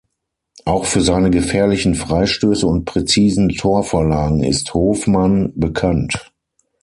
Auch 0.65 0.85
für 0.85 1.01
seine 1.01 1.29
gefährlichen 1.29 1.93
Freistöße 1.93 2.65
und 2.65 2.85
präzisen 2.85 3.49
Torvorlagen 3.49 4.43
ist 4.43 4.73
Hofmann 4.73 5.53
bekannt. 5.55 6.33